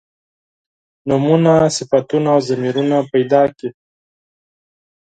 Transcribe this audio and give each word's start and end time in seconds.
نومونه 1.07 1.53
صفتونه 1.77 2.27
او 2.35 2.39
ضمیرونه 2.49 2.97
پیدا 3.11 3.41
کړي. 3.55 3.69